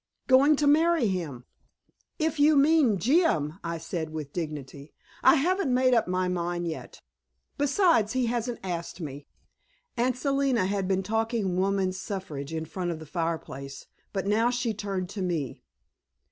"Going 0.25 0.55
to 0.55 0.65
marry 0.65 1.05
him?" 1.05 1.45
"If 2.17 2.39
you 2.39 2.55
mean 2.55 2.97
Jim," 2.97 3.59
I 3.63 3.77
said 3.77 4.09
with 4.09 4.33
dignity, 4.33 4.95
"I 5.21 5.35
haven't 5.35 5.71
made 5.71 5.93
up 5.93 6.07
my 6.07 6.27
mind 6.27 6.67
yet. 6.67 7.01
Besides, 7.59 8.13
he 8.13 8.25
hasn't 8.25 8.61
asked 8.63 8.99
me." 8.99 9.27
Aunt 9.95 10.17
Selina 10.17 10.65
had 10.65 10.87
been 10.87 11.03
talking 11.03 11.55
Woman's 11.55 11.99
Suffrage 12.01 12.51
in 12.51 12.65
front 12.65 12.89
of 12.89 12.97
the 12.97 13.05
fireplace, 13.05 13.85
but 14.11 14.25
now 14.25 14.49
she 14.49 14.73
turned 14.73 15.07
to 15.09 15.21
me. 15.21 15.61